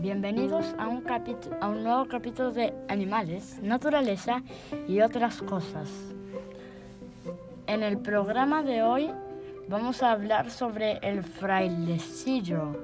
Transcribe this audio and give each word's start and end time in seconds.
Bienvenidos 0.00 0.74
a 0.78 0.86
un, 0.88 1.02
nuevo 1.82 2.06
capítulo 2.08 2.52
de 2.52 2.74
animales, 2.88 3.58
naturaleza 3.62 4.42
y 4.86 5.00
otras 5.00 5.40
cosas. 5.40 5.88
En 7.66 7.82
el 7.82 7.96
programa 7.98 8.62
de 8.62 8.82
hoy 8.82 9.10
vamos 9.68 10.02
a 10.02 10.12
hablar 10.12 10.50
sobre 10.50 10.98
el 10.98 11.24
frailecillo. 11.24 12.76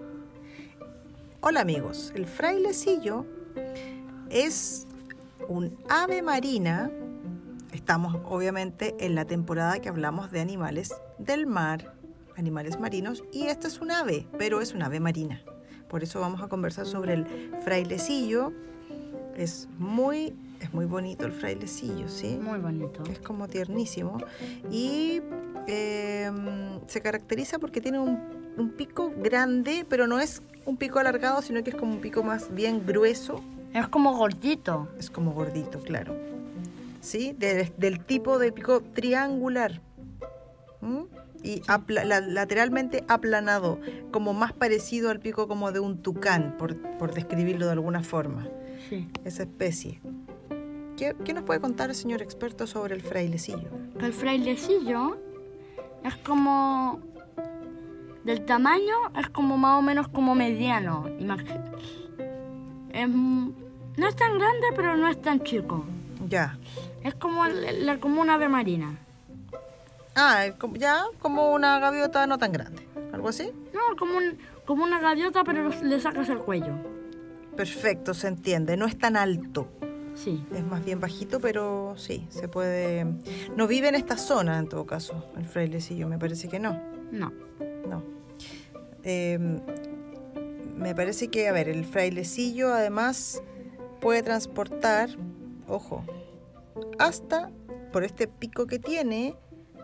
Hola 1.42 1.60
amigos, 1.60 2.10
el 2.14 2.24
frailecillo 2.24 3.26
es 4.30 4.86
un 5.48 5.76
ave 5.90 6.22
marina. 6.22 6.90
Estamos 7.72 8.16
obviamente 8.24 8.94
en 9.00 9.14
la 9.14 9.26
temporada 9.26 9.78
que 9.80 9.90
hablamos 9.90 10.30
de 10.30 10.40
animales 10.40 10.94
del 11.18 11.46
mar, 11.46 11.92
animales 12.36 12.78
marinos, 12.78 13.24
y 13.32 13.44
esta 13.44 13.68
es 13.68 13.80
un 13.80 13.90
ave, 13.90 14.26
pero 14.38 14.60
es 14.60 14.74
un 14.74 14.82
ave 14.82 15.00
marina. 15.00 15.42
Por 15.88 16.02
eso 16.02 16.20
vamos 16.20 16.42
a 16.42 16.48
conversar 16.48 16.86
sobre 16.86 17.14
el 17.14 17.26
frailecillo. 17.62 18.52
Es 19.36 19.68
muy, 19.78 20.34
es 20.60 20.72
muy 20.72 20.86
bonito 20.86 21.26
el 21.26 21.32
frailecillo, 21.32 22.08
¿sí? 22.08 22.38
Muy 22.40 22.58
bonito. 22.58 23.02
Es 23.10 23.20
como 23.20 23.46
tiernísimo. 23.48 24.18
Y 24.70 25.20
em, 25.66 26.80
se 26.86 27.00
caracteriza 27.00 27.58
porque 27.58 27.80
tiene 27.80 28.00
un, 28.00 28.18
un, 28.56 28.70
pico 28.70 29.12
grande, 29.16 29.86
pero 29.88 30.06
no 30.06 30.18
es 30.18 30.42
un 30.66 30.76
pico 30.76 30.98
alargado, 30.98 31.42
sino 31.42 31.62
que 31.62 31.70
es 31.70 31.76
como 31.76 31.92
un 31.92 32.00
pico 32.00 32.22
más 32.22 32.52
bien 32.54 32.84
grueso. 32.84 33.40
Es 33.72 33.86
como 33.88 34.16
gordito. 34.16 34.88
Es 34.98 35.10
como 35.10 35.32
gordito, 35.32 35.80
claro. 35.80 36.16
¿Sí? 37.00 37.36
del 37.38 38.04
tipo 38.04 38.38
de 38.38 38.50
pico 38.50 38.80
triangular. 38.80 39.80
¿Mm? 40.84 41.04
y 41.44 41.62
lateralmente 41.88 43.04
aplanado, 43.06 43.78
como 44.10 44.32
más 44.32 44.54
parecido 44.54 45.10
al 45.10 45.20
pico 45.20 45.46
como 45.46 45.72
de 45.72 45.78
un 45.78 45.98
tucán, 45.98 46.56
por, 46.58 47.12
describirlo 47.14 47.66
de 47.66 47.72
alguna 47.72 48.02
forma. 48.02 48.48
Sí. 48.88 49.06
Esa 49.24 49.42
especie. 49.42 50.00
¿Qué, 50.96 51.14
¿Qué, 51.22 51.34
nos 51.34 51.44
puede 51.44 51.60
contar 51.60 51.90
el 51.90 51.96
señor 51.96 52.22
experto 52.22 52.66
sobre 52.66 52.94
el 52.94 53.02
frailecillo? 53.02 53.68
El 54.00 54.12
frailecillo 54.14 55.18
es 56.02 56.16
como... 56.16 57.00
Del 58.24 58.46
tamaño 58.46 58.94
es 59.20 59.28
como 59.28 59.58
más 59.58 59.78
o 59.78 59.82
menos 59.82 60.08
como 60.08 60.34
mediano. 60.34 61.04
Es, 62.90 63.08
no 63.08 64.08
es 64.08 64.16
tan 64.16 64.38
grande, 64.38 64.66
pero 64.74 64.96
no 64.96 65.08
es 65.08 65.20
tan 65.20 65.42
chico. 65.42 65.84
Ya. 66.26 66.56
Es 67.02 67.14
como, 67.14 67.44
la, 67.46 68.00
como 68.00 68.22
una 68.22 68.34
ave 68.34 68.48
marina. 68.48 68.98
Ah, 70.14 70.46
ya 70.74 71.04
como 71.18 71.52
una 71.52 71.78
gaviota 71.80 72.26
no 72.26 72.38
tan 72.38 72.52
grande, 72.52 72.86
algo 73.12 73.28
así. 73.28 73.50
No, 73.72 73.96
como, 73.98 74.16
un, 74.16 74.38
como 74.64 74.84
una 74.84 75.00
gaviota, 75.00 75.44
pero 75.44 75.68
le 75.68 76.00
sacas 76.00 76.28
el 76.28 76.38
cuello. 76.38 76.74
Perfecto, 77.56 78.14
se 78.14 78.28
entiende. 78.28 78.76
No 78.76 78.86
es 78.86 78.98
tan 78.98 79.16
alto. 79.16 79.68
Sí. 80.14 80.44
Es 80.54 80.64
más 80.64 80.84
bien 80.84 81.00
bajito, 81.00 81.40
pero 81.40 81.94
sí, 81.96 82.26
se 82.28 82.48
puede... 82.48 83.04
No 83.56 83.66
vive 83.66 83.88
en 83.88 83.96
esta 83.96 84.16
zona, 84.16 84.58
en 84.58 84.68
todo 84.68 84.86
caso, 84.86 85.24
el 85.36 85.44
frailecillo, 85.44 86.08
me 86.08 86.18
parece 86.18 86.48
que 86.48 86.60
no. 86.60 86.80
No. 87.10 87.32
No. 87.88 88.02
Em, 89.02 89.60
me 90.76 90.94
parece 90.94 91.28
que, 91.28 91.48
a 91.48 91.52
ver, 91.52 91.68
el 91.68 91.84
frailecillo 91.84 92.72
además 92.72 93.42
puede 94.00 94.22
transportar, 94.22 95.10
ojo, 95.68 96.04
hasta, 96.98 97.50
por 97.92 98.04
este 98.04 98.28
pico 98.28 98.66
que 98.66 98.78
tiene, 98.78 99.36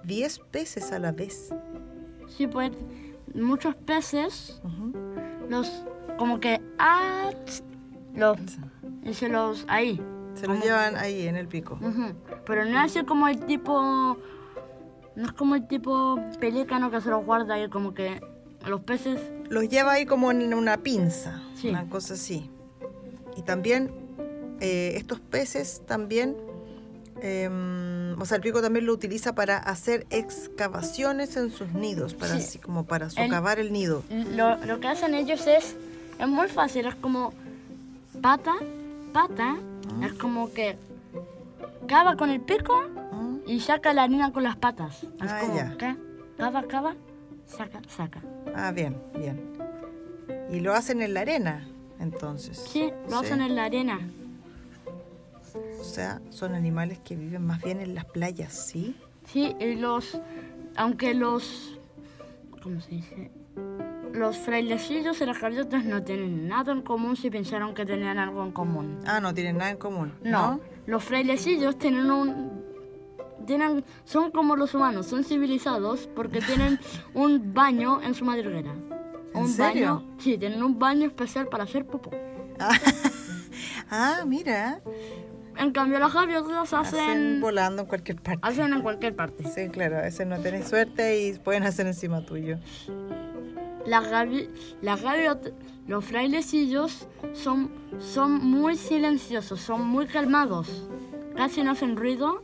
10 0.04 0.38
peces 0.50 0.92
a 0.92 0.98
la 0.98 1.12
vez. 1.12 1.52
Sí, 2.28 2.46
pues 2.46 2.72
muchos 3.34 3.74
peces, 3.74 4.60
los 5.48 5.84
como 6.18 6.40
que 6.40 6.60
ah, 6.78 7.30
los, 8.14 8.38
y 9.02 9.14
se 9.14 9.28
los 9.28 9.64
ahí. 9.68 10.00
Se 10.34 10.46
los 10.46 10.62
llevan 10.62 10.96
ahí 10.96 11.26
en 11.26 11.36
el 11.36 11.48
pico. 11.48 11.78
Pero 12.46 12.64
no 12.64 12.84
es 12.84 12.96
como 13.04 13.28
el 13.28 13.40
tipo, 13.46 14.16
no 15.16 15.24
es 15.26 15.32
como 15.32 15.54
el 15.54 15.66
tipo 15.66 16.18
pelícano 16.38 16.90
que 16.90 17.00
se 17.00 17.10
los 17.10 17.24
guarda 17.24 17.54
ahí, 17.54 17.68
como 17.68 17.94
que 17.94 18.20
los 18.66 18.80
peces. 18.82 19.20
Los 19.48 19.68
lleva 19.68 19.92
ahí 19.92 20.06
como 20.06 20.30
en 20.30 20.54
una 20.54 20.78
pinza, 20.78 21.42
una 21.64 21.88
cosa 21.88 22.14
así. 22.14 22.50
Y 23.36 23.42
también 23.42 23.90
eh, 24.60 24.94
estos 24.96 25.20
peces 25.20 25.82
también 25.86 26.36
Em, 27.22 28.20
o 28.20 28.24
sea, 28.24 28.36
el 28.36 28.42
pico 28.42 28.62
también 28.62 28.86
lo 28.86 28.92
utiliza 28.92 29.34
para 29.34 29.58
hacer 29.58 30.06
excavaciones 30.10 31.36
en 31.36 31.50
sus 31.50 31.72
nidos, 31.72 32.14
para 32.14 32.34
así 32.34 32.58
como 32.58 32.84
para 32.84 33.10
socavar 33.10 33.58
el, 33.58 33.72
nido. 33.72 34.02
Lo, 34.10 34.80
que 34.80 34.88
hacen 34.88 35.14
ellos 35.14 35.46
es, 35.46 35.76
es 36.18 36.28
muy 36.28 36.48
fácil, 36.48 36.86
es 36.86 36.94
como 36.94 37.32
pata, 38.20 38.54
pata, 39.12 39.56
ah. 39.56 40.06
es 40.06 40.12
como 40.14 40.52
que 40.52 40.76
cava 41.86 42.16
con 42.16 42.30
el 42.30 42.40
pico 42.40 42.74
ah. 42.96 43.36
y 43.46 43.60
saca 43.60 43.92
la 43.92 44.04
harina 44.04 44.32
con 44.32 44.42
las 44.42 44.56
patas. 44.56 45.02
Es 45.02 45.30
ah, 45.30 45.42
ya. 45.54 45.96
Cava, 46.36 46.62
cava, 46.62 46.94
saca, 47.46 47.80
saca. 47.88 48.22
Ah, 48.54 48.72
bien, 48.72 48.96
bien. 49.18 49.40
Y 50.50 50.60
lo 50.60 50.74
hacen 50.74 51.02
en 51.02 51.14
la 51.14 51.20
arena, 51.20 51.68
entonces. 51.98 52.58
Sí, 52.70 52.90
lo 53.08 53.18
hacen 53.18 53.40
en 53.40 53.56
la 53.56 53.64
arena. 53.64 54.00
O 55.80 55.84
sea, 55.84 56.20
son 56.30 56.54
animales 56.54 56.98
que 57.00 57.16
viven 57.16 57.44
más 57.44 57.62
bien 57.62 57.80
en 57.80 57.94
las 57.94 58.04
playas, 58.04 58.52
¿sí? 58.52 58.96
Sí, 59.26 59.54
y 59.60 59.76
los. 59.76 60.20
Aunque 60.76 61.14
los. 61.14 61.78
¿Cómo 62.62 62.80
se 62.80 62.90
dice? 62.90 63.30
Los 64.12 64.36
frailecillos 64.38 65.20
y 65.20 65.26
las 65.26 65.40
gaviotas 65.40 65.84
no 65.84 66.02
tienen 66.02 66.48
nada 66.48 66.72
en 66.72 66.82
común 66.82 67.16
si 67.16 67.30
pensaron 67.30 67.74
que 67.74 67.86
tenían 67.86 68.18
algo 68.18 68.42
en 68.44 68.50
común. 68.52 68.98
Ah, 69.06 69.20
no 69.20 69.32
tienen 69.32 69.56
nada 69.58 69.70
en 69.70 69.76
común. 69.76 70.12
No, 70.22 70.60
los 70.86 71.04
frailecillos 71.04 71.78
tienen 71.78 72.10
un. 72.10 72.60
Tienen, 73.46 73.84
son 74.04 74.30
como 74.30 74.54
los 74.56 74.74
humanos, 74.74 75.06
son 75.06 75.24
civilizados 75.24 76.08
porque 76.14 76.40
tienen 76.46 76.78
un 77.14 77.54
baño 77.54 78.02
en 78.02 78.14
su 78.14 78.24
madriguera. 78.24 78.72
¿En 79.32 79.42
un 79.42 79.48
serio? 79.48 79.94
baño, 79.94 80.16
sí, 80.18 80.36
tienen 80.38 80.62
un 80.62 80.78
baño 80.78 81.06
especial 81.06 81.46
para 81.46 81.64
hacer 81.64 81.86
popó. 81.86 82.10
ah, 83.90 84.22
mira. 84.26 84.80
En 85.56 85.72
cambio, 85.72 85.98
las 85.98 86.12
gaviotas 86.12 86.72
hacen... 86.72 87.00
hacen... 87.00 87.40
volando 87.40 87.82
en 87.82 87.88
cualquier 87.88 88.20
parte. 88.20 88.40
Hacen 88.42 88.72
en 88.72 88.82
cualquier 88.82 89.14
parte. 89.14 89.44
Sí, 89.48 89.68
claro. 89.68 89.98
A 89.98 90.02
veces 90.02 90.26
no 90.26 90.40
tenés 90.40 90.68
suerte 90.68 91.20
y 91.20 91.32
pueden 91.38 91.64
hacer 91.64 91.86
encima 91.86 92.24
tuyo. 92.24 92.58
Las, 93.86 94.08
gavi... 94.08 94.48
las 94.82 95.02
gaviotas, 95.02 95.52
los 95.86 96.04
frailecillos 96.04 97.08
son, 97.32 97.70
son 97.98 98.32
muy 98.32 98.76
silenciosos, 98.76 99.60
son 99.60 99.86
muy 99.86 100.06
calmados. 100.06 100.88
Casi 101.36 101.62
no 101.62 101.72
hacen 101.72 101.96
ruido. 101.96 102.42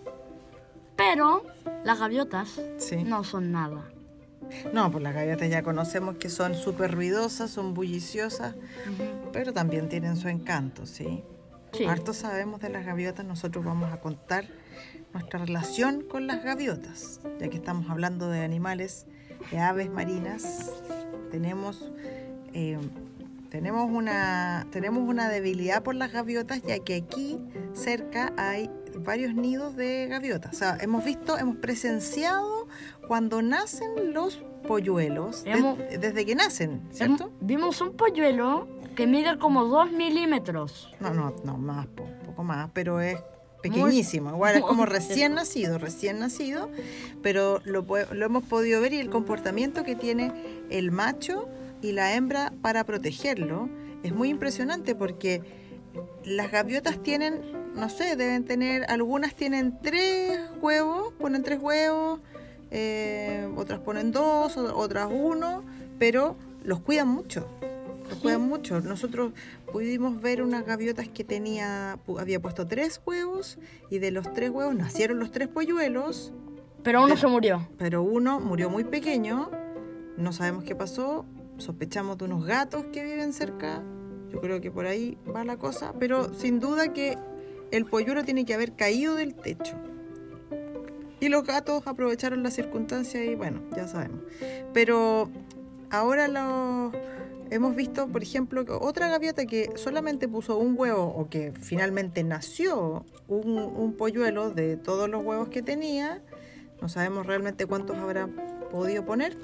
Pero 0.97 1.45
las 1.85 1.99
gaviotas 1.99 2.61
no 3.05 3.23
son 3.23 3.53
nada. 3.53 3.85
No, 4.73 4.91
pues 4.91 5.03
las 5.03 5.15
gaviotas 5.15 5.51
ya 5.51 5.63
conocemos 5.63 6.17
que 6.17 6.31
son 6.31 6.55
súper 6.55 6.95
ruidosas, 6.95 7.51
son 7.51 7.75
bulliciosas, 7.75 8.55
pero 9.33 9.53
también 9.53 9.89
tienen 9.89 10.17
su 10.17 10.29
encanto, 10.29 10.87
¿sí? 10.87 11.23
Harto 11.89 12.15
sabemos 12.15 12.61
de 12.61 12.71
las 12.71 12.87
gaviotas, 12.87 13.25
nosotros 13.25 13.65
vamos 13.65 13.93
a 13.93 14.01
contar 14.01 14.47
nuestra 15.13 15.39
relación 15.45 16.03
con 16.03 16.27
las 16.27 16.43
gaviotas, 16.43 17.21
ya 17.39 17.49
que 17.49 17.57
estamos 17.57 17.91
hablando 17.91 18.29
de 18.29 18.41
animales, 18.41 19.07
de 19.51 19.59
aves 19.59 19.91
marinas. 19.91 20.73
Tenemos, 21.31 21.91
eh, 22.53 22.79
tenemos, 23.51 23.91
una, 23.91 24.67
tenemos 24.71 25.09
una 25.09 25.29
debilidad 25.29 25.83
por 25.83 25.95
las 25.95 26.13
gaviotas, 26.13 26.63
ya 26.63 26.79
que 26.79 26.95
aquí 26.97 27.39
cerca 27.75 28.33
hay 28.37 28.71
varios 28.99 29.35
nidos 29.35 29.77
de 29.77 30.07
gaviotas. 30.09 30.55
O 30.55 30.59
sea, 30.59 30.79
hemos 30.81 31.05
visto, 31.05 31.39
hemos 31.39 31.57
presenciado 31.57 32.69
cuando 33.07 33.43
nacen 33.43 34.13
los 34.13 34.43
polluelos, 34.67 35.45
desde 35.45 36.27
que 36.27 36.35
nacen, 36.35 36.83
¿cierto? 36.91 37.33
vimos 37.41 37.81
un 37.81 37.93
polluelo 37.93 38.69
que 38.97 39.07
mide 39.07 39.39
como 39.39 39.65
2 39.67 39.93
milímetros. 39.93 40.91
No, 40.99 41.11
no, 41.15 41.33
no, 41.45 41.57
más, 41.59 41.87
poco 41.87 42.43
más, 42.43 42.71
pero 42.73 43.01
es 43.01 43.19
pequeñísimo. 43.63 44.31
Igual 44.31 44.57
es 44.57 44.63
como 44.65 44.87
recién 44.87 45.35
nacido, 45.35 45.79
recién 45.79 46.19
nacido, 46.19 46.69
pero 47.23 47.61
lo, 47.65 47.83
lo 47.83 48.27
hemos 48.27 48.43
podido 48.45 48.81
ver 48.81 48.95
y 48.95 48.99
el 48.99 49.11
comportamiento 49.11 49.85
que 49.85 49.95
tiene 49.95 50.33
el 50.71 50.91
macho 50.91 51.49
y 51.83 51.93
la 51.93 52.15
hembra 52.15 52.53
para 52.63 52.83
protegerlo 52.85 53.69
es 54.03 54.13
muy 54.13 54.31
impresionante 54.31 54.95
porque 54.95 55.43
las 56.25 56.51
gaviotas 56.51 57.03
tienen, 57.03 57.43
no 57.75 57.89
sé, 57.89 58.17
deben 58.17 58.45
tener, 58.45 58.91
algunas 58.91 59.35
tienen 59.35 59.79
tres 59.81 60.41
huevos, 60.61 61.13
ponen 61.19 61.43
tres 61.43 61.61
huevos, 61.61 62.21
eh, 62.71 63.49
otras 63.57 63.79
ponen 63.81 64.11
dos, 64.11 64.57
otras 64.57 65.09
uno, 65.11 65.63
pero 65.99 66.37
los 66.65 66.81
cuidan 66.81 67.09
mucho 67.09 67.47
juegan 68.15 68.43
mucho. 68.43 68.81
Nosotros 68.81 69.33
pudimos 69.73 70.21
ver 70.21 70.43
unas 70.43 70.65
gaviotas 70.65 71.09
que 71.09 71.25
tenía, 71.25 71.99
había 72.19 72.41
puesto 72.41 72.67
tres 72.67 73.01
huevos 73.05 73.59
y 73.91 73.99
de 73.99 74.11
los 74.11 74.33
tres 74.33 74.51
huevos 74.51 74.75
nacieron 74.75 75.19
los 75.19 75.31
tres 75.31 75.49
polluelos. 75.49 76.33
Pero 76.83 77.03
uno 77.03 77.17
se 77.17 77.27
murió. 77.27 77.69
Pero 77.79 78.03
uno 78.03 78.39
murió 78.39 78.71
muy 78.71 78.85
pequeño 78.85 79.51
No 80.17 80.33
sabemos 80.33 80.65
qué 80.65 80.77
pasó, 80.77 81.27
sospechamos 81.59 82.19
de 82.19 82.25
unos 82.27 82.45
gatos 82.45 82.85
que 82.93 83.05
viven 83.05 83.33
cerca, 83.33 83.83
yo 84.31 84.41
creo 84.41 84.61
que 84.61 84.71
por 84.71 84.87
ahí 84.87 85.19
va 85.35 85.45
la 85.45 85.57
cosa, 85.57 85.95
pero 85.99 86.33
sin 86.35 86.61
duda 86.61 86.93
que 86.93 87.19
el 87.71 87.85
polluelo 87.87 88.25
tiene 88.25 88.45
que 88.45 88.55
haber 88.55 88.75
caído 88.75 89.15
del 89.15 89.35
techo. 89.35 89.77
Y 91.19 91.29
los 91.29 91.45
gatos 91.45 91.87
aprovecharon 91.87 92.43
la 92.43 92.51
circunstancia 92.51 93.25
y 93.25 93.35
bueno, 93.35 93.63
ya 93.75 93.89
sabemos. 93.89 94.21
Pero 94.75 95.31
ahora 95.91 96.29
lo 96.29 96.93
hemos 97.51 97.75
visto, 97.75 98.09
por 98.09 98.23
ejemplo, 98.23 98.65
otra 98.81 99.09
gaviota 99.09 99.47
que 99.47 99.71
solamente 99.77 100.29
puso 100.29 100.59
un 100.59 100.75
huevo 100.79 101.05
o 101.05 101.29
que 101.29 101.53
finalmente 101.53 102.25
nació 102.25 103.05
un, 103.29 103.95
polluelo 103.97 104.51
de 104.51 104.77
todos 104.77 105.09
los 105.09 105.25
huevos 105.25 105.49
que 105.49 105.63
tenía. 105.63 106.23
No 106.81 106.89
sabemos 106.89 107.27
realmente 107.27 107.67
cuántos 107.67 107.97
habrá 107.97 108.29
podido 108.71 109.05
poner, 109.05 109.37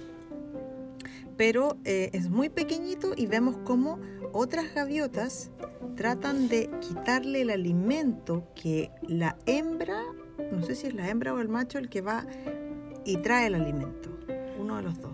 pero 1.36 1.76
eh, 1.84 2.10
es 2.12 2.28
muy 2.28 2.48
pequeñito 2.48 3.12
y 3.16 3.26
vemos 3.26 3.56
cómo 3.64 3.98
otras 4.32 4.74
gaviotas 4.74 5.50
tratan 5.96 6.48
de 6.48 6.70
quitarle 6.80 7.42
el 7.42 7.50
alimento 7.50 8.48
que 8.54 8.90
la 9.02 9.36
hembra, 9.46 10.02
no 10.50 10.62
sé 10.62 10.74
si 10.74 10.86
es 10.86 10.94
la 10.94 11.08
hembra 11.08 11.34
o 11.34 11.40
el 11.40 11.48
macho 11.48 11.78
el 11.78 11.88
que 11.88 12.00
va 12.00 12.26
y 13.04 13.16
trae 13.18 13.46
el 13.46 13.54
alimento, 13.54 14.10
uno 14.58 14.76
de 14.76 14.82
los 14.82 15.00
dos. 15.00 15.12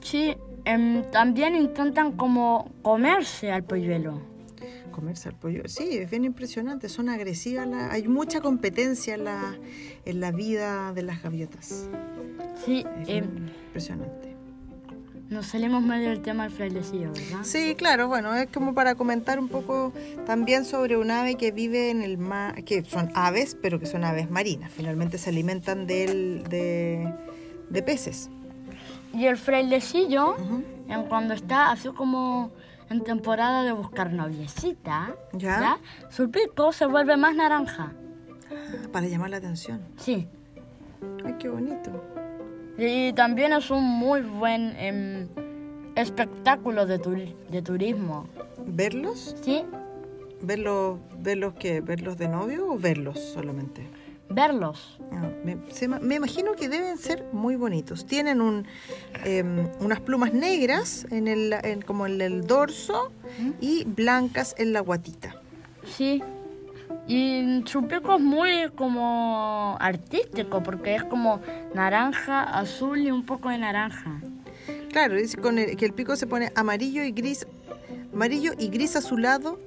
Sí, 0.00 0.36
em, 0.66 1.02
también 1.10 1.54
intentan 1.56 2.12
como 2.12 2.70
comerse 2.82 3.50
al 3.52 3.64
polluelo. 3.64 4.20
Comerse 4.90 5.28
al 5.28 5.34
pollo. 5.34 5.62
Sí, 5.68 5.98
es 5.98 6.10
bien 6.10 6.24
impresionante, 6.24 6.88
son 6.88 7.08
agresivas. 7.08 7.66
la- 7.66 7.90
hay 7.92 8.06
mucha 8.08 8.40
competencia 8.40 9.14
en 9.14 9.24
la, 9.24 9.54
en 10.04 10.20
la 10.20 10.32
vida 10.32 10.92
de 10.92 11.02
las 11.02 11.22
gaviotas. 11.22 11.88
Sí, 12.64 12.84
Es 13.02 13.08
em, 13.08 13.24
impresionante. 13.68 14.34
nos 15.28 15.46
salimos 15.46 15.82
medio 15.82 16.08
del 16.08 16.22
tema 16.22 16.44
del 16.44 16.52
frailecillo, 16.52 17.12
¿verdad? 17.12 17.40
Sí, 17.42 17.74
claro, 17.76 18.08
bueno, 18.08 18.34
es 18.34 18.46
como 18.48 18.74
para 18.74 18.94
comentar 18.94 19.38
un 19.38 19.48
poco 19.48 19.92
también 20.24 20.64
sobre 20.64 20.96
un 20.96 21.10
ave 21.10 21.34
que 21.34 21.50
vive 21.52 21.90
en 21.90 22.00
el 22.02 22.16
mar, 22.16 22.64
que 22.64 22.82
son 22.84 23.10
aves, 23.14 23.56
pero 23.60 23.78
que 23.78 23.86
son 23.86 24.02
aves 24.04 24.30
marinas, 24.30 24.70
finalmente 24.72 25.18
se 25.18 25.28
alimentan 25.30 25.86
del, 25.86 26.42
de, 26.48 27.12
de 27.70 27.82
peces. 27.82 28.30
Y 29.16 29.26
el 29.26 29.36
frailecillo, 29.36 30.36
en 30.88 31.02
cuando 31.04 31.34
está 31.34 31.70
así 31.70 31.88
como 31.88 32.50
en 32.90 33.02
temporada 33.02 33.62
de 33.64 33.72
buscar 33.72 34.12
noviecita, 34.12 35.14
Ya. 35.32 35.78
su 36.10 36.30
pico 36.30 36.72
se 36.72 36.86
vuelve 36.86 37.16
más 37.16 37.34
naranja. 37.34 37.92
Para 38.92 39.06
llamar 39.06 39.30
la 39.30 39.38
atención. 39.38 39.80
Sí. 39.96 40.28
Ay, 41.24 41.34
qué 41.38 41.48
bonito. 41.48 41.90
Y 42.78 43.12
también 43.14 43.52
es 43.54 43.70
un 43.70 43.82
muy 43.84 44.20
buen 44.20 44.76
em, 44.76 45.28
espectáculo 45.94 46.84
de, 46.86 47.00
turi- 47.00 47.34
de 47.50 47.62
turismo. 47.62 48.26
¿Verlos? 48.66 49.34
¿Sí? 49.42 49.64
¿Verlos, 50.42 50.98
verlos 51.18 51.54
qué? 51.58 51.80
¿Verlos 51.80 52.18
de 52.18 52.28
novio 52.28 52.70
o 52.70 52.78
verlos 52.78 53.18
solamente? 53.18 53.88
Verlos. 54.28 54.98
Ah, 55.12 55.28
me, 55.44 55.56
se 55.70 55.86
ma- 55.88 56.00
me 56.00 56.16
imagino 56.16 56.52
que 56.54 56.68
deben 56.68 56.98
ser 56.98 57.24
muy 57.32 57.56
bonitos. 57.56 58.06
Tienen 58.06 58.40
un, 58.40 58.66
em, 59.24 59.68
unas 59.80 60.00
plumas 60.00 60.32
negras 60.32 61.06
en 61.10 61.28
el, 61.28 61.52
en- 61.62 61.82
como 61.82 62.06
en 62.06 62.20
el 62.20 62.46
dorso 62.46 63.12
y 63.60 63.84
blancas 63.84 64.54
en 64.58 64.72
la 64.72 64.80
guatita. 64.80 65.36
Sí. 65.96 66.22
Y 67.08 67.62
su 67.66 67.86
pico 67.86 68.16
es 68.16 68.22
muy 68.22 68.50
como 68.74 69.76
artístico 69.80 70.62
porque 70.62 70.96
es 70.96 71.04
como 71.04 71.40
naranja, 71.74 72.42
azul 72.42 72.98
y 72.98 73.10
un 73.12 73.24
poco 73.24 73.48
de 73.50 73.58
naranja. 73.58 74.20
Claro, 74.90 75.14
dice 75.14 75.36
con 75.36 75.58
el, 75.58 75.76
que 75.76 75.84
el 75.86 75.92
pico 75.92 76.16
se 76.16 76.26
pone 76.26 76.50
amarillo 76.56 77.04
y 77.04 77.12
gris, 77.12 77.46
amarillo 78.12 78.52
y 78.58 78.68
gris 78.68 78.96
azulado. 78.96 79.60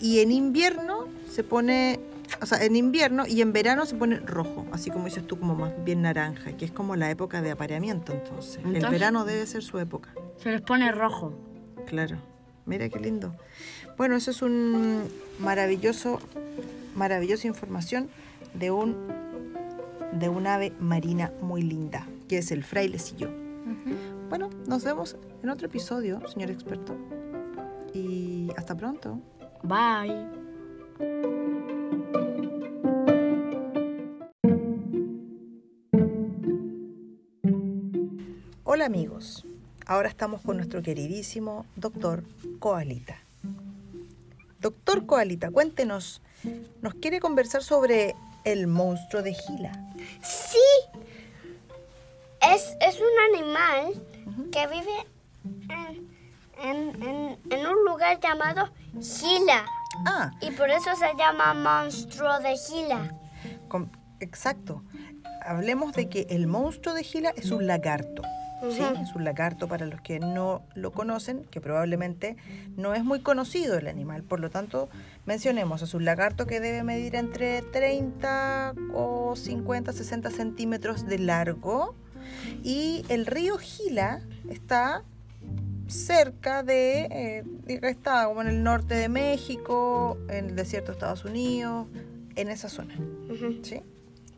Y 0.00 0.20
en 0.20 0.30
invierno 0.32 1.06
se 1.30 1.42
pone, 1.44 1.98
o 2.40 2.46
sea, 2.46 2.64
en 2.64 2.76
invierno 2.76 3.26
y 3.26 3.40
en 3.40 3.52
verano 3.52 3.86
se 3.86 3.94
pone 3.94 4.20
rojo, 4.20 4.66
así 4.72 4.90
como 4.90 5.06
dices 5.06 5.26
tú, 5.26 5.38
como 5.38 5.54
más 5.54 5.72
bien 5.84 6.02
naranja, 6.02 6.52
que 6.56 6.64
es 6.64 6.72
como 6.72 6.96
la 6.96 7.10
época 7.10 7.42
de 7.42 7.50
apareamiento 7.50 8.12
entonces. 8.12 8.60
El 8.64 8.86
verano 8.88 9.24
debe 9.24 9.46
ser 9.46 9.62
su 9.62 9.78
época. 9.78 10.10
Se 10.36 10.50
les 10.50 10.60
pone 10.60 10.90
rojo. 10.92 11.34
Claro, 11.86 12.16
mira 12.66 12.88
qué 12.88 12.98
lindo. 12.98 13.34
Bueno, 13.96 14.16
eso 14.16 14.30
es 14.30 14.42
un 14.42 15.04
maravilloso, 15.38 16.20
maravillosa 16.94 17.46
información 17.46 18.08
de 18.54 18.70
un 18.70 18.96
de 20.12 20.28
un 20.28 20.46
ave 20.46 20.72
marina 20.80 21.32
muy 21.40 21.62
linda, 21.62 22.06
que 22.28 22.38
es 22.38 22.50
el 22.50 22.64
frailecillo. 22.64 23.30
Bueno, 24.28 24.50
nos 24.66 24.84
vemos 24.84 25.16
en 25.42 25.50
otro 25.50 25.66
episodio, 25.66 26.26
señor 26.28 26.50
experto. 26.50 26.96
Y 27.94 28.50
hasta 28.56 28.76
pronto. 28.76 29.20
Bye. 29.62 31.37
Hola 38.78 38.86
amigos, 38.86 39.44
ahora 39.86 40.08
estamos 40.08 40.40
con 40.40 40.56
nuestro 40.56 40.82
queridísimo 40.82 41.66
doctor 41.74 42.22
Coalita. 42.60 43.16
Doctor 44.60 45.04
Coalita, 45.04 45.50
cuéntenos, 45.50 46.22
nos 46.80 46.94
quiere 46.94 47.18
conversar 47.18 47.64
sobre 47.64 48.14
el 48.44 48.68
monstruo 48.68 49.24
de 49.24 49.34
Gila. 49.34 49.72
Sí. 50.22 50.60
Es, 52.40 52.76
es 52.80 53.00
un 53.00 53.34
animal 53.34 53.94
que 54.52 54.66
vive 54.68 55.06
en, 55.74 56.08
en- 56.62 57.02
en- 57.02 57.38
en 57.50 57.66
un 57.66 57.84
lugar 57.84 58.20
llamado 58.20 58.70
Gila. 59.00 59.66
Ah, 60.06 60.30
Y 60.40 60.52
por 60.52 60.70
eso 60.70 60.94
se 60.94 61.16
llama 61.18 61.52
monstruo 61.52 62.38
de 62.38 62.56
Gila. 62.56 63.12
Exacto. 64.20 64.84
Hablemos 65.44 65.94
de 65.94 66.08
que 66.08 66.28
el 66.30 66.46
monstruo 66.46 66.94
de 66.94 67.02
Gila 67.02 67.30
es 67.30 67.50
un 67.50 67.66
lagarto. 67.66 68.22
¿Sí? 68.70 68.82
Es 69.02 69.14
un 69.14 69.24
lagarto 69.24 69.68
para 69.68 69.86
los 69.86 70.00
que 70.00 70.20
no 70.20 70.62
lo 70.74 70.92
conocen, 70.92 71.44
que 71.50 71.60
probablemente 71.60 72.36
no 72.76 72.94
es 72.94 73.04
muy 73.04 73.20
conocido 73.20 73.78
el 73.78 73.88
animal. 73.88 74.22
Por 74.22 74.40
lo 74.40 74.50
tanto, 74.50 74.88
mencionemos, 75.26 75.82
es 75.82 75.94
un 75.94 76.04
lagarto 76.04 76.46
que 76.46 76.60
debe 76.60 76.82
medir 76.82 77.14
entre 77.14 77.62
30 77.62 78.74
o 78.94 79.36
50, 79.36 79.92
60 79.92 80.30
centímetros 80.30 81.06
de 81.06 81.18
largo. 81.18 81.94
Y 82.62 83.04
el 83.08 83.26
río 83.26 83.58
Gila 83.58 84.20
está 84.48 85.02
cerca 85.86 86.62
de, 86.62 87.08
eh, 87.10 87.44
está 87.82 88.26
como 88.26 88.42
en 88.42 88.48
el 88.48 88.62
norte 88.62 88.94
de 88.94 89.08
México, 89.08 90.18
en 90.28 90.46
el 90.46 90.56
desierto 90.56 90.88
de 90.88 90.92
Estados 90.94 91.24
Unidos, 91.24 91.86
en 92.36 92.48
esa 92.48 92.68
zona. 92.68 92.94
¿Sí? 93.62 93.80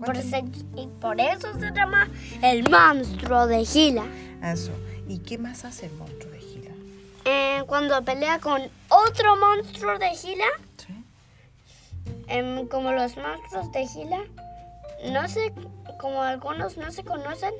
Por 0.04 0.16
ese- 0.16 0.45
y 0.76 0.87
por 1.00 1.21
eso 1.21 1.52
se 1.59 1.71
llama 1.73 2.09
el 2.42 2.69
monstruo 2.69 3.47
de 3.47 3.64
Gila. 3.64 4.04
Eso. 4.42 4.73
¿Y 5.07 5.19
qué 5.19 5.38
más 5.38 5.64
hace 5.64 5.87
el 5.87 5.92
monstruo 5.92 6.30
de 6.33 6.38
Gila? 6.40 6.71
Eh, 7.25 7.62
cuando 7.66 8.02
pelea 8.02 8.38
con 8.38 8.62
otro 8.88 9.37
monstruo 9.37 9.99
de 9.99 10.11
Gila, 10.11 10.47
¿Sí? 10.78 11.04
em, 12.28 12.66
como 12.69 12.92
los 12.92 13.16
monstruos 13.16 13.71
de 13.73 13.87
Gila, 13.87 14.21
no 15.12 15.28
sé, 15.28 15.52
como 16.00 16.23
algunos 16.23 16.76
no 16.78 16.90
se 16.90 17.04
conocen, 17.04 17.52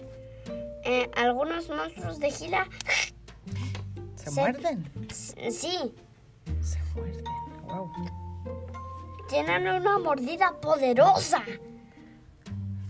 eh, 0.85 1.11
algunos 1.17 1.69
monstruos 1.69 2.19
de 2.21 2.31
Gila, 2.31 2.67
¿Se 4.17 4.31
Se- 4.31 4.41
muerden? 4.41 4.91
sí, 5.11 5.77
Se 6.63 6.79
muerden. 6.95 7.25
Wow. 7.67 7.91
tienen 9.29 9.69
una 9.69 9.99
mordida 9.99 10.53
poderosa. 10.61 11.43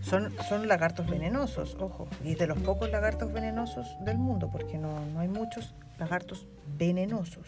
Son, 0.01 0.33
son 0.49 0.67
lagartos 0.67 1.07
venenosos, 1.07 1.75
ojo. 1.79 2.07
Y 2.23 2.35
de 2.35 2.47
los 2.47 2.57
pocos 2.59 2.89
lagartos 2.89 3.31
venenosos 3.31 3.87
del 4.03 4.17
mundo, 4.17 4.49
porque 4.51 4.77
no, 4.77 4.99
no 5.13 5.19
hay 5.19 5.27
muchos 5.27 5.73
lagartos 5.99 6.45
venenosos. 6.77 7.45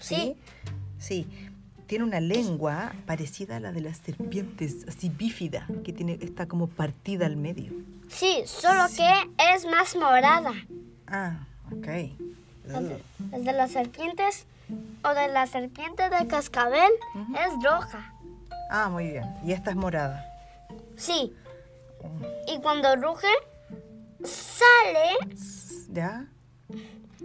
¿Sí? 0.00 0.36
Sí. 0.98 1.26
Tiene 1.86 2.04
una 2.04 2.20
lengua 2.20 2.92
parecida 3.06 3.56
a 3.56 3.60
la 3.60 3.70
de 3.72 3.82
las 3.82 3.98
serpientes, 3.98 4.86
así 4.88 5.10
bífida, 5.10 5.66
que 5.84 5.92
tiene, 5.92 6.18
está 6.20 6.46
como 6.46 6.66
partida 6.66 7.26
al 7.26 7.36
medio. 7.36 7.72
Sí, 8.08 8.42
solo 8.46 8.84
que 8.96 9.10
es 9.54 9.66
más 9.66 9.94
morada. 9.96 10.52
Ah, 11.06 11.46
ok. 11.70 11.86
De- 11.86 13.02
las 13.30 13.44
de 13.44 13.52
las 13.52 13.70
serpientes 13.72 14.46
o 15.04 15.08
de 15.14 15.28
la 15.28 15.46
serpiente 15.46 16.08
de 16.08 16.26
cascabel 16.28 16.90
es 17.34 17.64
roja. 17.64 18.12
Ah, 18.70 18.88
muy 18.88 19.08
bien. 19.08 19.24
Y 19.44 19.52
esta 19.52 19.70
es 19.70 19.76
morada. 19.76 20.24
Sí. 20.96 21.34
Y 22.46 22.58
cuando 22.60 22.94
ruge, 22.96 23.28
sale, 24.24 25.32
¿Ya? 25.90 26.26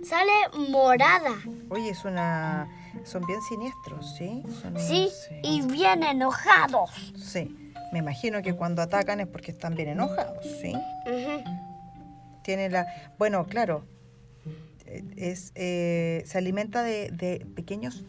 sale 0.03 0.31
morada. 0.69 1.31
Oye, 1.69 1.89
es 1.89 2.03
una... 2.05 2.67
Son 3.03 3.25
bien 3.27 3.41
siniestros, 3.43 4.15
¿sí? 4.17 4.43
Son- 4.61 4.77
Sí, 4.79 5.09
y 5.43 5.61
bien 5.61 6.03
enojados. 6.03 6.89
Sí. 7.15 7.71
Me 7.93 7.99
imagino 7.99 8.41
que 8.41 8.53
cuando 8.53 8.81
atacan 8.81 9.19
es 9.21 9.27
porque 9.27 9.51
están 9.51 9.75
bien 9.75 9.89
enojados, 9.89 10.43
¿sí? 10.61 10.73
Tiene 12.43 12.69
la, 12.69 12.85
bueno, 13.17 13.45
claro, 13.45 13.85
es, 15.15 15.51
eh, 15.55 16.23
se 16.25 16.37
alimenta 16.37 16.83
de, 16.83 17.09
de 17.11 17.45
pequeños 17.55 18.03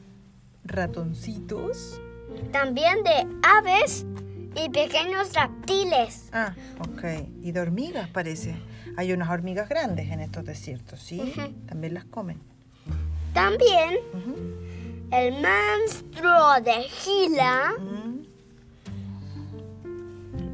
ratoncitos. 0.65 2.01
También 2.53 3.03
de 3.05 3.27
aves 3.43 4.05
y 4.55 4.69
pequeños 4.71 5.33
reptiles. 5.35 6.29
Ah, 6.33 6.55
ok. 6.81 7.05
Y 7.43 7.53
de 7.53 7.61
hormigas 7.61 8.09
parece. 8.09 8.57
Hay 8.97 9.13
unas 9.13 9.29
hormigas 9.31 9.69
grandes 9.69 10.11
en 10.11 10.21
estos 10.21 10.45
desiertos, 10.45 11.01
¿sí? 11.01 11.35
También 11.67 11.95
las 11.95 12.05
comen. 12.05 12.41
También 13.33 13.99
el 15.13 15.35
monstruo 15.35 16.61
de 16.65 16.83
Gila 16.83 17.75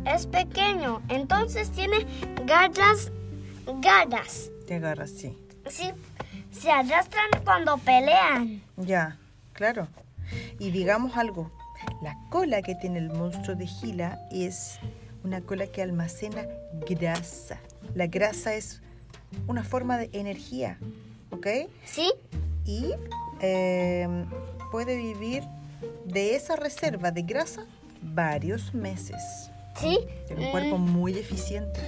es 0.04 0.26
pequeño, 0.26 1.00
entonces 1.08 1.70
tiene 1.70 2.06
garras, 2.44 3.10
garras. 3.80 4.50
Te 4.66 4.74
agarras, 4.74 5.10
sí. 5.10 5.38
Sí, 5.66 5.90
se 6.50 6.70
arrastran 6.70 7.30
cuando 7.42 7.78
pelean. 7.78 8.62
Ya, 8.76 9.16
claro. 9.54 9.88
Y 10.58 10.70
digamos 10.70 11.16
algo, 11.16 11.50
la 12.04 12.18
cola 12.28 12.61
que 12.61 12.75
tiene 12.75 12.99
el 12.99 13.11
monstruo 13.11 13.56
de 13.56 13.66
Gila 13.66 14.18
es 14.30 14.78
una 15.25 15.40
cola 15.40 15.66
que 15.66 15.80
almacena 15.80 16.42
grasa. 16.87 17.58
La 17.94 18.08
grasa 18.08 18.54
es 18.54 18.82
una 19.46 19.64
forma 19.64 19.96
de 19.96 20.11
energía, 20.12 20.78
¿ok? 21.30 21.46
¿Sí? 21.87 22.12
Y 22.66 22.92
eh, 23.40 24.06
puede 24.70 24.96
vivir 24.96 25.44
de 26.04 26.37
esa 26.37 26.56
reserva 26.56 27.11
de 27.11 27.23
grasa 27.23 27.64
varios 28.02 28.75
meses. 28.75 29.50
Sí. 29.75 29.99
Tiene 30.26 30.42
un 30.42 30.49
Mm, 30.49 30.52
cuerpo 30.52 30.76
muy 30.76 31.16
eficiente. 31.16 31.80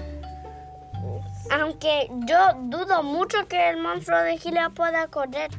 Aunque 1.51 2.09
yo 2.27 2.55
dudo 2.71 3.03
mucho 3.03 3.47
que 3.49 3.69
el 3.69 3.83
monstruo 3.83 4.19
de 4.23 4.39
Gila 4.39 4.71
pueda 4.71 5.09
correr. 5.09 5.51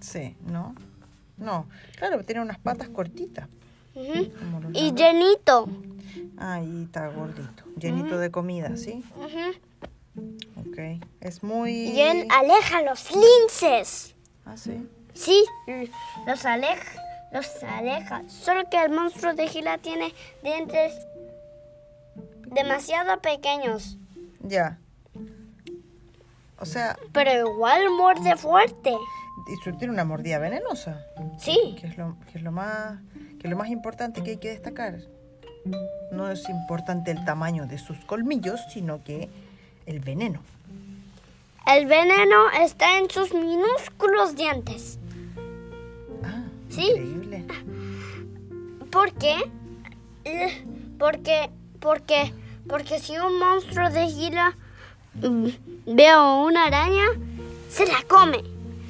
Sí, 0.00 0.34
¿no? 0.46 0.74
No, 1.36 1.68
claro, 1.98 2.24
tiene 2.24 2.40
unas 2.40 2.58
patas 2.58 2.88
cortitas. 2.88 3.48
Y 4.72 4.92
llenito. 4.94 5.68
Ahí 6.38 6.82
está 6.84 7.08
gordito, 7.08 7.64
llenito 7.78 8.18
de 8.18 8.30
comida, 8.30 8.76
¿sí? 8.76 9.02
Ok. 10.56 11.02
Es 11.20 11.42
muy... 11.42 11.98
Él 12.00 12.26
aleja 12.30 12.82
los 12.82 13.08
linces. 13.12 14.14
Ah, 14.44 14.56
sí. 14.56 14.86
Sí, 15.14 15.44
los 16.26 16.44
aleja, 16.44 17.02
los 17.32 17.62
aleja. 17.64 18.22
Solo 18.28 18.68
que 18.70 18.82
el 18.82 18.90
monstruo 18.90 19.32
de 19.34 19.48
Gila 19.48 19.78
tiene 19.78 20.12
dientes 20.42 20.92
demasiado 22.52 23.20
pequeños. 23.22 23.96
Ya. 24.40 24.78
O 26.58 26.66
sea, 26.66 26.98
Pero 27.12 27.48
igual 27.50 27.90
muerde 27.96 28.36
fuerte. 28.36 28.92
y 28.92 29.70
tiene 29.78 29.92
una 29.92 30.04
mordida 30.04 30.38
venenosa, 30.38 31.04
Sí, 31.38 31.76
que 31.80 31.86
es 31.86 31.96
lo, 31.98 32.16
que 32.30 32.38
es 32.38 32.44
lo 32.44 32.52
más 32.52 32.98
que 33.40 33.48
lo 33.48 33.56
más 33.56 33.68
importante 33.68 34.22
que 34.22 34.30
hay 34.32 34.36
que 34.38 34.50
destacar. 34.50 34.98
No 36.12 36.30
es 36.30 36.48
importante 36.48 37.10
el 37.10 37.24
tamaño 37.24 37.66
de 37.66 37.78
sus 37.78 37.98
colmillos, 38.04 38.60
sino 38.72 39.02
que 39.02 39.28
el 39.86 40.00
veneno. 40.00 40.40
el 41.66 41.86
veneno 41.86 42.48
está 42.62 42.98
en 42.98 43.10
sus 43.10 43.34
minúsculos 43.34 44.36
dientes. 44.36 44.98
Ah, 46.22 46.44
Sí. 46.68 46.88
increíble. 46.90 47.44
¿Por 48.92 49.12
qué? 49.14 49.34
Eh, 50.24 50.64
Porque, 50.98 51.50
porque, 51.80 52.32
porque 52.68 52.98
si 53.00 53.18
un 53.18 53.38
monstruo 53.38 53.90
de 53.90 54.06
Gila 54.06 54.56
mm, 55.14 55.48
ve 55.94 56.08
a 56.08 56.22
una 56.36 56.66
araña, 56.66 57.04
se 57.68 57.84
la 57.86 58.02
come. 58.08 58.42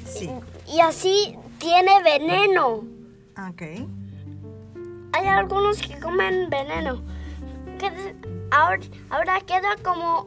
Sí. 0.05 0.29
Y 0.71 0.79
así 0.79 1.35
tiene 1.59 1.91
veneno. 2.03 2.83
Ok. 3.49 3.61
Hay 5.13 5.27
algunos 5.27 5.81
que 5.81 5.99
comen 5.99 6.49
veneno. 6.49 7.01
Que- 7.79 8.15
Ahora, 8.49 8.81
ahora 9.09 9.41
queda 9.41 9.75
como 9.83 10.21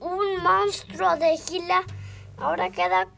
un 0.00 0.42
monstruo 0.42 1.16
de 1.16 1.36
Gila. 1.36 1.82
Ahora 2.36 2.70
queda, 2.70 3.08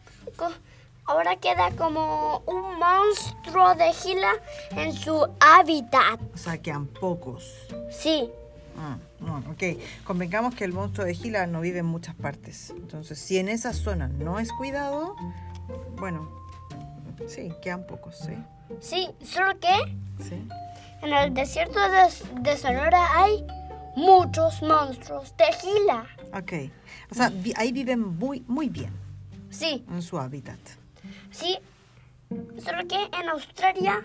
ahora 1.04 1.36
queda 1.36 1.70
como 1.76 2.42
un 2.46 2.78
monstruo 2.78 3.74
de 3.74 3.92
Gila 3.92 4.32
en 4.70 4.94
su 4.94 5.28
hábitat. 5.40 6.18
O 6.34 6.38
sea, 6.38 6.56
quedan 6.58 6.86
pocos. 6.86 7.52
Sí, 7.90 8.30
Ah, 8.78 8.96
no, 9.18 9.38
ok. 9.50 9.78
Convengamos 10.04 10.54
que 10.54 10.64
el 10.64 10.72
monstruo 10.72 11.04
de 11.06 11.14
Gila 11.14 11.46
no 11.46 11.60
vive 11.60 11.80
en 11.80 11.86
muchas 11.86 12.14
partes. 12.14 12.70
Entonces, 12.70 13.18
si 13.18 13.36
en 13.36 13.50
esa 13.50 13.74
zona 13.74 14.08
no 14.08 14.38
es 14.38 14.50
cuidado, 14.52 15.16
bueno, 15.98 16.26
sí, 17.28 17.52
quedan 17.60 17.84
pocos, 17.86 18.16
sí. 18.16 18.32
sí. 18.80 19.10
Solo 19.22 19.58
que 19.60 19.74
Sí. 20.24 20.48
En 21.02 21.12
el 21.12 21.34
desierto 21.34 21.78
de, 21.80 22.40
de 22.42 22.56
Sonora 22.56 23.06
hay 23.18 23.44
muchos 23.96 24.62
monstruos 24.62 25.34
de 25.36 25.44
Gila. 25.60 26.06
Ok. 26.34 26.52
O 27.10 27.14
sea, 27.14 27.28
vi- 27.30 27.52
ahí 27.56 27.72
viven 27.72 28.00
muy, 28.18 28.44
muy 28.46 28.68
bien 28.68 28.92
Sí, 29.50 29.84
en 29.90 30.02
su 30.02 30.18
hábitat. 30.18 30.58
sí. 31.30 31.58
Solo 32.64 32.86
que 32.86 32.94
en 33.20 33.28
Australia 33.28 34.04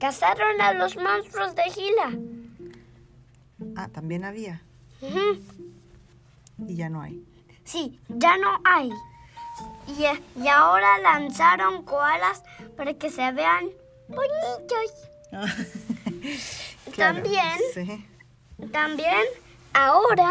cazaron 0.00 0.60
a 0.60 0.72
los 0.72 0.96
monstruos 0.96 1.54
de 1.54 1.62
Gila. 1.64 2.18
Ah, 3.76 3.88
también 3.88 4.24
había. 4.24 4.62
Ujú. 5.02 5.42
Y 6.66 6.76
ya 6.76 6.88
no 6.88 7.02
hay. 7.02 7.22
Sí, 7.64 8.00
ya 8.08 8.38
no 8.38 8.58
hay. 8.64 8.90
Y, 9.88 10.40
y 10.42 10.48
ahora 10.48 10.98
lanzaron 11.02 11.82
koalas 11.84 12.42
para 12.76 12.94
que 12.94 13.10
se 13.10 13.30
vean 13.32 13.66
bonitos. 14.08 14.94
Claro, 16.94 17.14
También, 17.22 17.58
Sí. 17.74 18.06
también, 18.72 19.22
ahora 19.74 20.30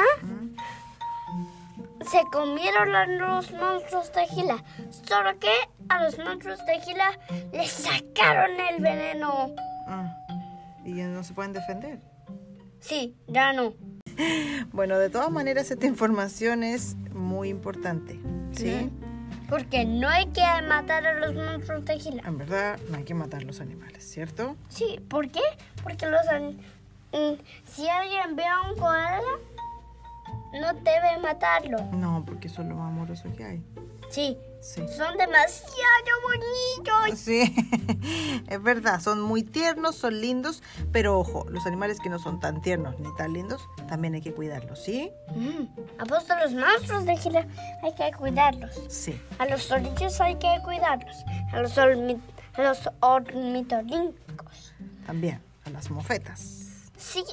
se 2.10 2.20
comieron 2.32 2.96
a 2.96 3.06
los 3.06 3.52
monstruos 3.52 4.12
de 4.14 4.26
Gila. 4.28 4.64
Solo 5.08 5.38
que 5.40 5.52
a 5.90 6.04
los 6.04 6.18
monstruos 6.18 6.60
de 6.66 6.80
Gila 6.82 7.18
les 7.54 7.72
sacaron 7.72 8.60
el 8.60 8.82
veneno. 8.82 9.54
Ah, 9.88 10.14
y 10.84 10.96
ya 10.96 11.08
no 11.08 11.24
se 11.24 11.34
pueden 11.34 11.54
defender. 11.54 12.00
Sí, 12.80 13.16
ya 13.28 13.54
no. 13.54 13.74
Bueno, 14.72 14.98
de 14.98 15.10
todas 15.10 15.30
maneras, 15.30 15.70
esta 15.72 15.86
información 15.86 16.64
es 16.64 16.96
muy 17.14 17.50
importante. 17.50 18.20
¿Sí? 18.54 18.90
Porque 19.50 19.86
no 19.86 20.10
hay 20.10 20.26
que 20.28 20.42
matar 20.68 21.06
a 21.08 21.14
los 21.20 21.34
monstruos 21.34 21.86
de 21.86 22.00
Gila. 22.00 22.24
En 22.26 22.38
verdad, 22.38 22.78
no 22.90 22.98
hay 22.98 23.04
que 23.04 23.14
matar 23.14 23.44
los 23.44 23.62
animales, 23.62 24.04
¿cierto? 24.04 24.56
Sí, 24.70 25.00
¿por 25.10 25.30
qué? 25.30 25.42
Porque 25.84 26.06
los 26.08 26.28
an- 26.28 26.58
mm, 27.14 27.34
si 27.66 27.88
alguien 27.88 28.36
ve 28.36 28.44
a 28.46 28.70
un 28.70 28.78
koala, 28.78 29.22
no 30.54 30.74
debe 30.74 31.18
matarlo. 31.22 31.78
No, 31.94 32.24
porque 32.26 32.50
son 32.50 32.70
lo 32.70 32.76
más 32.76 32.88
amoroso 32.88 33.24
que 33.36 33.44
hay. 33.44 33.64
Sí, 34.10 34.38
Sí. 34.60 34.82
son 34.88 35.16
demasiado 35.18 36.12
bonitos. 36.24 37.20
Sí, 37.20 37.54
es 38.50 38.62
verdad, 38.64 39.00
son 39.00 39.22
muy 39.22 39.44
tiernos, 39.44 39.96
son 39.96 40.20
lindos, 40.20 40.64
pero 40.92 41.20
ojo, 41.20 41.46
los 41.50 41.66
animales 41.68 42.00
que 42.00 42.10
no 42.10 42.18
son 42.18 42.40
tan 42.40 42.62
tiernos 42.62 43.00
ni 43.00 43.14
tan 43.16 43.34
lindos, 43.34 43.62
también 43.88 44.16
hay 44.16 44.22
que 44.22 44.34
cuidarlos, 44.34 44.84
¿sí? 44.84 45.12
Mm, 45.36 45.66
los 46.42 46.54
monstruos 46.54 47.06
de 47.06 47.18
Gila 47.18 47.48
hay 47.84 47.94
que 47.94 48.12
cuidarlos. 48.18 48.72
Sí. 48.90 49.20
A 49.38 49.46
los 49.46 49.70
orillos 49.72 50.20
hay 50.22 50.36
que 50.36 50.60
cuidarlos. 50.64 51.16
A 51.54 51.60
los, 51.62 51.78
a 51.78 51.86
los. 51.86 52.94
También, 55.06 55.42
a 55.66 55.70
las 55.70 55.90
mofetas. 55.92 56.42
Sí, 56.98 57.24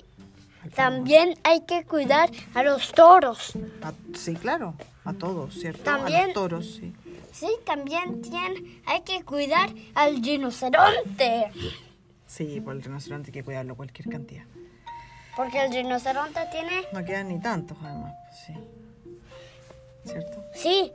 también 0.75 1.35
hay 1.45 1.63
que 1.63 1.85
cuidar 1.85 2.31
a 2.55 2.63
los 2.63 2.93
toros. 2.93 3.53
A- 3.83 3.93
sí, 4.17 4.35
claro, 4.35 4.75
a 5.05 5.13
todos, 5.13 5.55
¿cierto? 5.55 5.83
A 5.83 5.97
También- 5.99 6.27
los 6.27 6.35
toros, 6.35 6.67
sí. 6.81 6.95
Sí, 7.33 7.49
también 7.67 8.23
tiene- 8.23 8.81
hay 8.87 9.03
que 9.03 9.23
cuidar 9.25 9.69
al 9.95 10.23
rinoceronte. 10.23 11.51
Sí, 12.27 12.61
por 12.61 12.75
el 12.77 12.83
rinoceronte 12.83 13.29
hay 13.31 13.33
que 13.33 13.45
cuidarlo 13.45 13.75
cualquier 13.77 14.09
cantidad. 14.09 14.45
Porque 15.37 15.65
el 15.65 15.73
rinoceronte 15.73 16.41
tiene... 16.53 16.85
No 16.93 17.05
quedan 17.05 17.29
ni 17.29 17.41
tantos, 17.41 17.77
además, 17.83 18.13
pues, 18.29 18.41
sí. 18.47 18.55
¿Cierto? 20.05 20.45
Sí. 20.55 20.93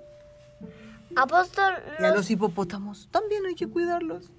Apóstol, 1.16 1.74
Y 2.00 2.04
a 2.04 2.12
los 2.14 2.30
hipopótamos 2.30 3.10
también 3.12 3.46
hay 3.46 3.56
que 3.56 3.68
cuidarlos. 3.68 4.30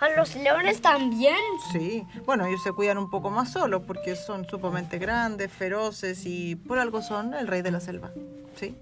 A 0.00 0.08
los 0.10 0.34
leones 0.36 0.80
también. 0.80 1.36
Sí, 1.72 2.04
bueno, 2.26 2.46
ellos 2.46 2.62
se 2.62 2.72
cuidan 2.72 2.98
un 2.98 3.10
poco 3.10 3.30
más 3.30 3.52
solos 3.52 3.82
porque 3.86 4.16
son 4.16 4.46
sumamente 4.46 4.98
grandes, 4.98 5.50
feroces 5.52 6.24
y 6.26 6.56
por 6.56 6.78
algo 6.78 7.02
son 7.02 7.34
el 7.34 7.46
rey 7.46 7.62
de 7.62 7.70
la 7.70 7.80
selva. 7.80 8.10
Sí, 8.56 8.76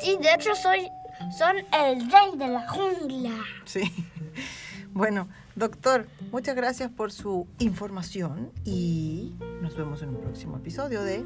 Sí, 0.00 0.16
de 0.20 0.32
hecho 0.34 0.54
soy, 0.54 0.88
son 1.36 1.56
el 1.58 2.10
rey 2.10 2.36
de 2.36 2.48
la 2.48 2.68
jungla. 2.68 3.34
sí. 3.64 3.92
Bueno, 4.90 5.28
doctor, 5.54 6.08
muchas 6.32 6.56
gracias 6.56 6.90
por 6.90 7.12
su 7.12 7.46
información 7.58 8.50
y 8.64 9.34
nos 9.60 9.76
vemos 9.76 10.02
en 10.02 10.08
un 10.08 10.16
próximo 10.22 10.56
episodio 10.56 11.02
de 11.02 11.24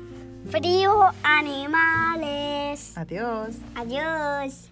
Frío 0.50 1.04
animales. 1.22 2.92
Adiós. 2.98 3.54
Adiós. 3.76 4.68